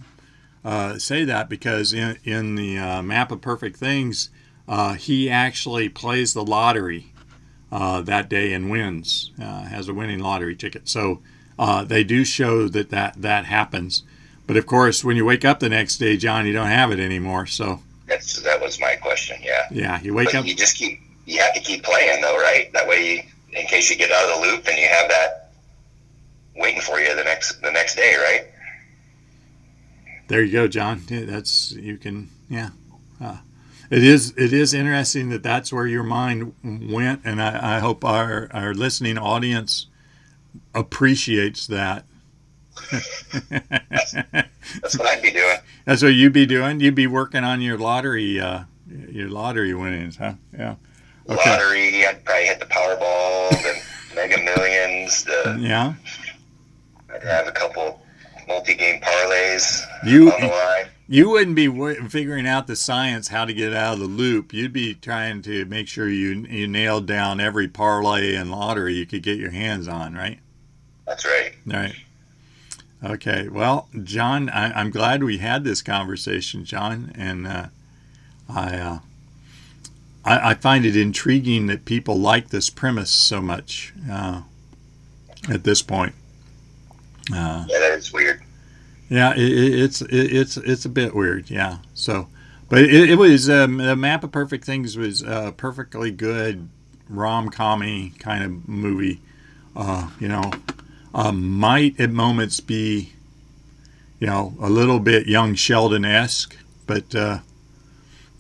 [0.66, 4.30] uh, say that because in in the uh, map of perfect things,
[4.68, 7.14] uh, he actually plays the lottery
[7.72, 10.88] uh, that day and wins, uh, has a winning lottery ticket.
[10.88, 11.22] So
[11.58, 14.04] uh, they do show that, that that happens.
[14.46, 17.00] But of course, when you wake up the next day, John, you don't have it
[17.00, 17.46] anymore.
[17.46, 19.38] So That's that was my question.
[19.42, 19.68] Yeah.
[19.72, 20.46] yeah, you wake But up.
[20.46, 22.72] you just keep you have to keep playing though, right?
[22.74, 25.52] That way, you, in case you get out of the loop, and you have that
[26.56, 28.46] waiting for you the next the next day, right?
[30.28, 31.02] There you go, John.
[31.08, 32.70] Yeah, That's you can yeah.
[33.22, 33.38] Uh,
[33.90, 38.04] it is it is interesting that that's where your mind went, and I, I hope
[38.04, 39.88] our our listening audience
[40.74, 42.06] appreciates that.
[44.82, 45.58] That's what I'd be doing.
[45.86, 46.80] That's what you'd be doing.
[46.80, 50.34] You'd be working on your lottery uh, your lottery winnings, huh?
[50.58, 50.76] Yeah.
[51.30, 51.50] Okay.
[51.50, 52.06] Lottery.
[52.06, 53.82] I'd probably hit the Powerball, the
[54.16, 55.24] Mega Millions.
[55.24, 55.94] The Yeah.
[57.14, 58.02] I'd have a couple
[58.48, 60.86] multi-game parlays You on the line.
[61.08, 64.54] you wouldn't be w- figuring out the science how to get out of the loop.
[64.54, 69.06] You'd be trying to make sure you you nailed down every parlay and lottery you
[69.06, 70.40] could get your hands on, right?
[71.06, 71.54] That's right.
[71.66, 71.94] Right.
[73.04, 73.48] Okay.
[73.50, 77.66] Well, John, I, I'm glad we had this conversation, John, and uh,
[78.48, 79.00] I, uh,
[80.24, 84.44] I I find it intriguing that people like this premise so much uh,
[85.50, 86.14] at this point.
[87.34, 88.42] Uh, Yeah, that is weird.
[89.10, 91.50] yeah, it, it, it's it, it's it's a bit weird.
[91.50, 91.80] Yeah.
[91.94, 92.30] So,
[92.70, 96.70] but it, it was um, the map of perfect things was a perfectly good
[97.10, 99.20] rom commy kind of movie.
[99.76, 100.52] Uh, you know,
[101.14, 103.14] uh, might at moments be,
[104.20, 106.56] you know, a little bit young Sheldon esque,
[106.88, 107.40] but uh,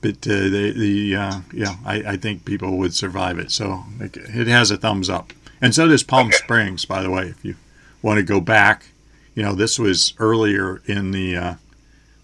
[0.01, 3.51] but uh, the the uh, yeah, I, I think people would survive it.
[3.51, 6.37] So like, it has a thumbs up, and so does Palm Okay.
[6.37, 7.27] Springs, by the way.
[7.27, 7.55] If you
[8.01, 8.87] want to go back,
[9.35, 11.53] you know, this was earlier in the uh,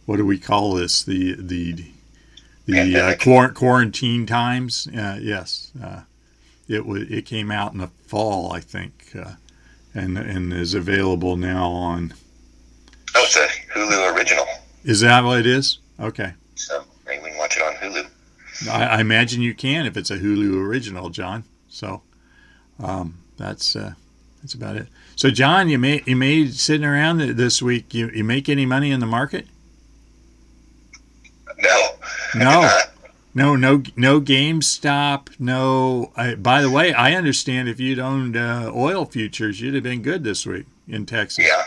[0.05, 1.03] what do we call this?
[1.03, 1.85] The the
[2.65, 4.87] the uh, quarantine times.
[4.87, 6.01] Uh, yes, uh,
[6.67, 7.03] it was.
[7.09, 9.33] It came out in the fall, I think, uh,
[9.93, 12.13] and and is available now on.
[13.15, 14.45] Oh, it's a Hulu original,
[14.83, 15.79] Is that what it is?
[15.99, 16.33] Okay.
[16.55, 18.07] so maybe we can watch it on Hulu.
[18.69, 21.43] I, I imagine you can if it's a Hulu original, John.
[21.69, 22.01] So
[22.79, 23.93] um, that's uh,
[24.41, 24.87] that's about it.
[25.15, 27.93] So, John, you made you made sitting around this week.
[27.93, 29.47] You, you make any money in the market?
[31.57, 31.89] No.
[32.35, 32.79] No.
[33.39, 35.29] No, no, no GameStop.
[35.39, 36.11] No.
[36.17, 40.01] I, by the way, I understand if you'd owned uh, oil futures, you'd have been
[40.01, 41.45] good this week in Texas.
[41.47, 41.63] yeah.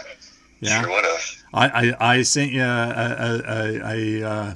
[0.60, 0.82] Yeah.
[0.82, 1.42] Sure would have.
[1.54, 4.54] I, I, I sent you a, a, a, a, uh,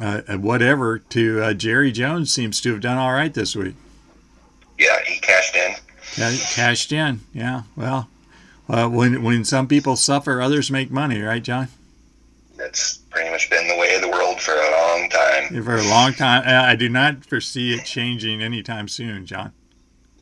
[0.00, 2.32] a, a whatever to uh, Jerry Jones.
[2.32, 3.76] Seems to have done all right this week.
[4.80, 5.76] Yeah, he cashed in.
[6.16, 7.20] Yeah, cashed in.
[7.32, 7.62] Yeah.
[7.76, 8.08] Well,
[8.68, 11.68] uh, when when some people suffer, others make money, right, John?
[12.56, 15.62] That's pretty much been the way of the world for a long time.
[15.64, 19.52] For a long time, I I do not foresee it changing anytime soon, John.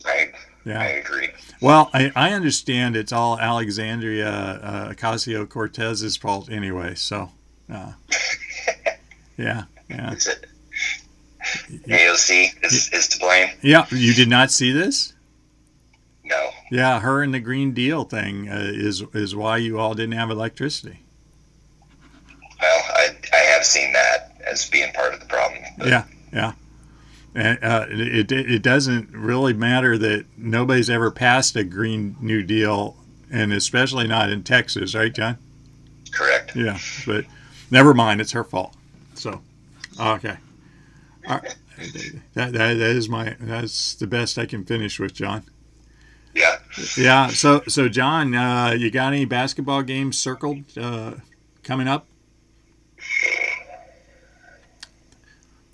[0.04, 0.82] I I Yeah.
[0.82, 1.28] agree.
[1.60, 6.94] Well, I, I understand it's all Alexandria uh, Ocasio Cortez's fault anyway.
[6.96, 7.30] So,
[7.72, 7.92] uh,
[9.38, 10.46] yeah, yeah, Is it?
[11.86, 13.48] AOC is, is to blame.
[13.62, 13.86] yeah.
[13.90, 15.14] You did not see this?
[16.24, 16.50] No.
[16.72, 20.30] Yeah, her and the Green Deal thing uh, is is why you all didn't have
[20.30, 21.00] electricity.
[22.60, 25.62] Well, I, I seen that as being part of the problem.
[25.78, 26.52] but Yeah, yeah.
[27.34, 32.96] And uh, it, it doesn't really matter that nobody's ever passed a Green New Deal,
[33.30, 35.36] and especially not in Texas, right, John?
[36.12, 36.56] Correct.
[36.56, 37.26] Yeah, but
[37.70, 38.22] never mind.
[38.22, 38.74] It's her fault.
[39.14, 39.42] So,
[40.00, 40.36] okay.
[41.28, 41.56] All right.
[42.32, 45.44] That, that, that is my that's the best I can finish with John.
[46.34, 46.56] Yeah.
[46.96, 47.28] Yeah.
[47.28, 51.16] So so John, uh, you got any basketball games circled uh,
[51.62, 52.06] coming up?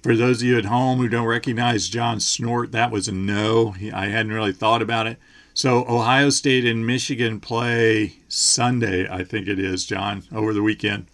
[0.03, 3.75] For those of you at home who don't recognize John Snort, that was a no.
[3.95, 5.19] I hadn't really thought about it.
[5.55, 11.07] So Ohio State and Michigan play Sunday, I think it is, John, over the weekend.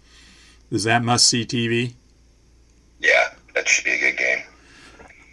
[0.71, 1.95] Is that must see TV?
[3.01, 3.35] Yeah.
[3.55, 4.43] That should be a good game.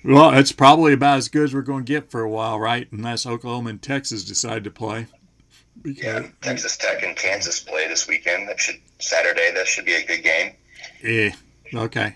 [0.03, 2.87] Well, it's probably about as good as we're going to get for a while, right?
[2.91, 5.07] Unless Oklahoma and Texas decide to play.
[5.83, 6.19] Yeah.
[6.19, 8.49] Because, Texas Tech and Kansas play this weekend.
[8.49, 9.51] That should Saturday.
[9.53, 10.53] That should be a good game.
[11.03, 11.35] Yeah.
[11.73, 12.15] okay.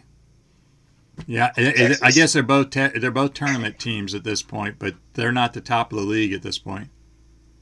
[1.27, 5.31] Yeah, I guess they're both te- they're both tournament teams at this point, but they're
[5.31, 6.89] not the top of the league at this point.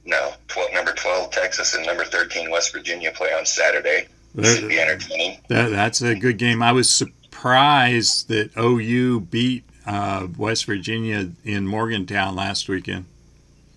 [0.05, 0.33] No.
[0.47, 4.07] 12, number 12 Texas and number 13 West Virginia play on Saturday.
[4.41, 5.39] Should be That, entertaining.
[5.49, 6.61] that's a good game.
[6.63, 13.05] I was surprised that OU beat uh, West Virginia in Morgantown last weekend.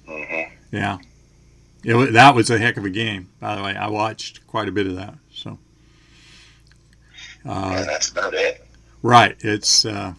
[0.07, 0.99] hmm Yeah,
[1.83, 3.29] it, that was a heck of a game.
[3.41, 5.15] By the way, I watched quite a bit of that.
[5.33, 5.59] So,
[7.47, 8.67] uh, and that's about it.
[9.03, 10.15] Right, it's uh,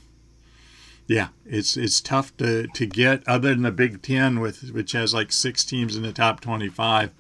[1.08, 5.14] Yeah, it's it's tough to, to get other than the Big Ten, with which has
[5.14, 7.12] like six teams in the top twenty five.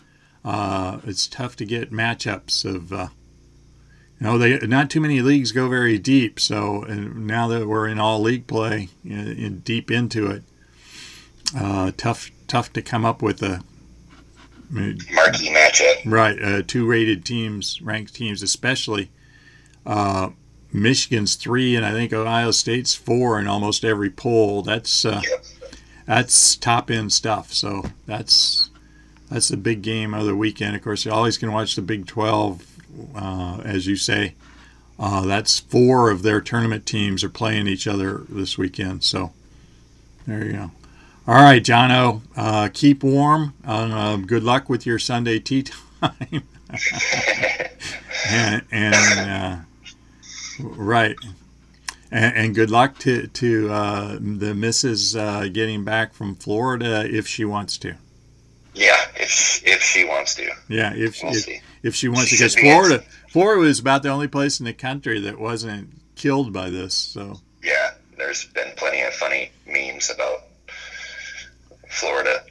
[0.46, 2.94] Uh, it's tough to get matchups of.
[2.94, 3.08] Uh,
[4.18, 6.40] you know, they not too many leagues go very deep.
[6.40, 10.44] So now that we're in all league play, in, in deep into it,
[11.60, 13.62] uh, tough tough to come up with a
[14.70, 15.96] marquee matchup.
[16.06, 19.10] Right, uh, two rated teams, ranked teams, especially.
[19.86, 20.30] Uh,
[20.74, 24.62] Michigan's three, and I think Ohio State's four in almost every poll.
[24.62, 25.22] That's uh,
[26.06, 27.54] that's top end stuff.
[27.54, 28.70] So that's
[29.30, 30.76] that's the big game of the weekend.
[30.76, 32.66] Of course, you always can watch the Big Twelve,
[33.16, 34.36] uh, as you say.
[35.00, 39.04] Uh, that's four of their tournament teams are playing each other this weekend.
[39.04, 39.34] So
[40.28, 40.72] there you go.
[41.28, 43.54] All right, Jono, uh, keep warm.
[43.66, 45.64] Uh, good luck with your Sunday tee
[46.02, 46.44] time.
[48.30, 49.56] and, and uh,
[50.60, 51.16] right,
[52.12, 57.28] and, and, good luck to to uh, the missus uh, getting back from Florida if
[57.28, 57.96] she wants to.
[58.74, 60.50] Yeah, if if she wants to.
[60.68, 61.48] Yeah, if we'll if,
[61.84, 64.74] if, she wants she to, because Florida Florida was about the only place in the
[64.74, 66.94] country that wasn't killed by this.
[66.94, 70.44] So yeah, there's been plenty of funny memes about
[71.90, 72.44] Florida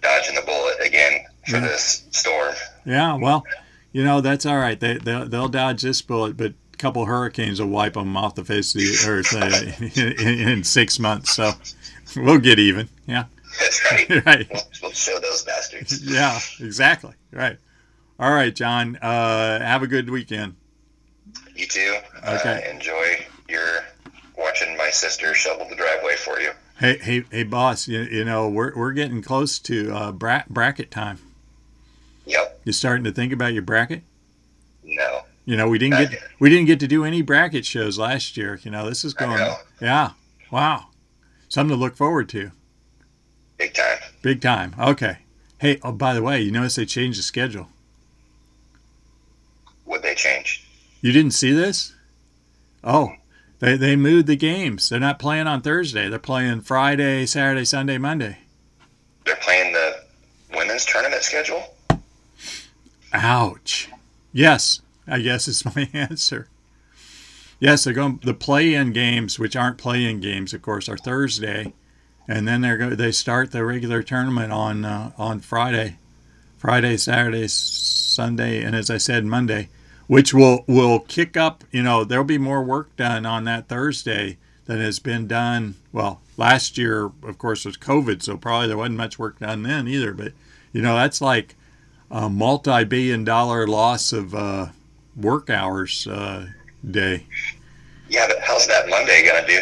[0.00, 1.60] dodging the bullet again for yeah.
[1.60, 2.54] this storm.
[2.84, 3.44] Yeah, well,
[3.92, 4.78] you know that's all right.
[4.78, 8.74] They they'll, they'll dodge this bullet, but couple hurricanes will wipe them off the face
[8.74, 11.32] of the earth uh, in, in, six months.
[11.32, 11.52] So
[12.16, 12.88] we'll get even.
[13.06, 13.26] Yeah.
[13.60, 14.26] That's right.
[14.26, 14.48] right.
[14.52, 16.02] We'll, we'll, show those bastards.
[16.04, 17.14] Yeah, exactly.
[17.30, 17.56] Right.
[18.18, 18.96] All right, John.
[18.96, 20.56] Uh, have a good weekend.
[21.54, 21.98] You too.
[22.26, 22.64] Okay.
[22.66, 23.84] Uh, enjoy your
[24.36, 26.50] watching my sister shovel the driveway for you.
[26.78, 27.86] Hey, hey, hey, boss!
[27.86, 31.18] You, you know we're we're getting close to uh, bra- bracket time.
[32.26, 32.60] Yep.
[32.64, 34.02] You starting to think about your bracket?
[34.82, 35.22] No.
[35.44, 38.60] You know we didn't get we didn't get to do any bracket shows last year.
[38.62, 39.54] You know this is going.
[39.80, 40.10] Yeah.
[40.50, 40.86] Wow.
[41.48, 42.52] Something to look forward to.
[43.58, 43.98] Big time.
[44.22, 44.74] Big time.
[44.78, 45.18] Okay.
[45.58, 47.68] Hey, oh, by the way, you notice they changed the schedule.
[49.84, 50.66] What they change?
[51.00, 51.94] You didn't see this?
[52.82, 53.12] Oh,
[53.60, 54.88] they, they moved the games.
[54.88, 56.08] They're not playing on Thursday.
[56.08, 58.38] They're playing Friday, Saturday, Sunday, Monday.
[59.24, 60.02] They're playing the
[60.54, 61.62] women's tournament schedule?
[63.12, 63.88] Ouch.
[64.32, 66.48] Yes, I guess is my answer.
[67.60, 68.20] Yes, they're going.
[68.22, 71.72] The play-in games, which aren't play-in games, of course, are Thursday,
[72.26, 75.96] and then they're go, they start the regular tournament on uh, on Friday,
[76.58, 79.68] Friday, Saturday, Sunday, and as I said, Monday
[80.12, 81.64] which will will kick up.
[81.70, 84.36] You know, there'll be more work done on that Thursday
[84.66, 85.76] than has been done.
[85.90, 89.88] Well, last year, of course, was COVID, so probably there wasn't much work done then
[89.88, 90.12] either.
[90.12, 90.32] But
[90.70, 91.54] you know, that's like
[92.10, 94.66] a multi-billion-dollar loss of uh,
[95.16, 96.46] work hours uh,
[96.90, 97.26] day.
[98.08, 99.60] Yeah, but how's that Monday gonna do?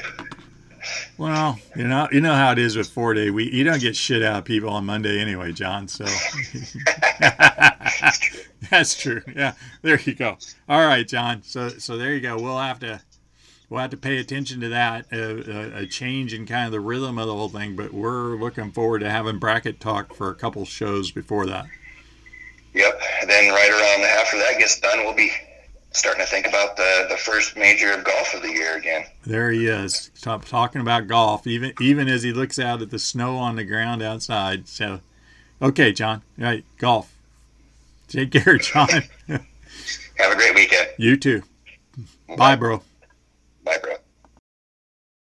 [1.19, 3.53] Well, you know, you know how it is with four day week.
[3.53, 5.87] You don't get shit out of people on Monday anyway, John.
[5.87, 6.05] So
[8.71, 9.23] that's true.
[9.35, 10.39] Yeah, there you go.
[10.69, 11.43] All right, John.
[11.43, 12.41] So so there you go.
[12.41, 13.01] We'll have to
[13.69, 17.19] we'll have to pay attention to that uh, a change in kind of the rhythm
[17.19, 17.77] of the whole thing.
[17.77, 21.67] But we're looking forward to having bracket talk for a couple shows before that.
[22.75, 23.01] Yep.
[23.27, 25.33] then right around after that gets done, we'll be
[25.93, 29.05] starting to think about the, the first major of golf of the year again.
[29.27, 32.99] There he is, Stop talking about golf, even even as he looks out at the
[32.99, 34.69] snow on the ground outside.
[34.69, 35.01] So,
[35.61, 37.13] okay, John, right, golf.
[38.09, 38.89] Take care, John.
[39.29, 40.89] Have a great weekend.
[40.97, 41.43] You too.
[42.29, 42.83] Bye, Bye bro.
[43.65, 43.95] Bye, bro.